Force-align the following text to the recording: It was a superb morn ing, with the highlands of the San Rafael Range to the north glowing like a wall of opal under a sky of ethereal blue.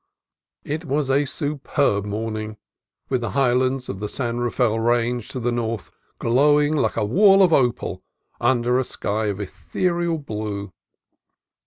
It 0.63 0.83
was 0.85 1.11
a 1.11 1.25
superb 1.25 2.05
morn 2.05 2.35
ing, 2.35 2.57
with 3.09 3.21
the 3.21 3.29
highlands 3.37 3.87
of 3.87 3.99
the 3.99 4.09
San 4.09 4.39
Rafael 4.39 4.79
Range 4.79 5.27
to 5.29 5.39
the 5.39 5.51
north 5.51 5.91
glowing 6.17 6.75
like 6.75 6.97
a 6.97 7.05
wall 7.05 7.43
of 7.43 7.53
opal 7.53 8.01
under 8.39 8.79
a 8.79 8.83
sky 8.83 9.25
of 9.27 9.39
ethereal 9.39 10.17
blue. 10.17 10.73